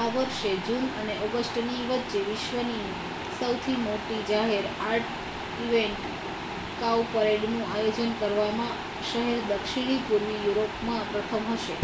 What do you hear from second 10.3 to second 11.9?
યુરોપમાં પ્રથમ હશે